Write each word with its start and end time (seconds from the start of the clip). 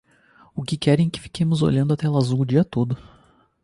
O 0.55 0.63
que 0.63 0.77
querem 0.77 1.09
é 1.09 1.09
que 1.11 1.19
fiquemos 1.19 1.61
olhando 1.61 1.93
a 1.93 1.95
tela 1.95 2.17
azul 2.17 2.39
o 2.41 2.45
dia 2.45 2.65
todo 2.65 2.97